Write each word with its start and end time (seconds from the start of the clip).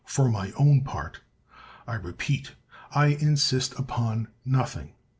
For 0.03 0.27
my 0.29 0.51
own 0.53 0.81
part, 0.83 1.19
I 1.85 1.93
repeat, 1.93 2.53
I 2.91 3.09
insist 3.09 3.77
upon 3.77 4.29
nothing. 4.43 4.93